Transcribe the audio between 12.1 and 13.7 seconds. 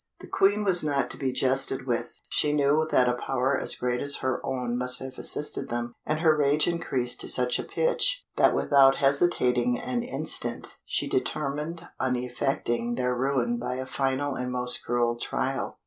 effecting their ruin